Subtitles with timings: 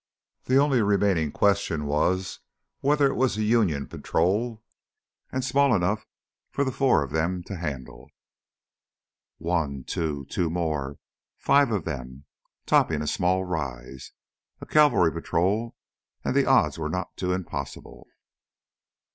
[0.45, 2.39] The only remaining question was
[2.79, 4.63] whether it was a Union patrol
[5.31, 6.07] and small enough
[6.49, 8.09] for the four of them to handle.
[9.37, 10.25] One, two...
[10.25, 10.97] two more...
[11.37, 12.25] five of them,
[12.65, 14.11] topping a small rise.
[14.59, 15.75] A cavalry patrol...
[16.25, 18.07] and the odds were not too impossible.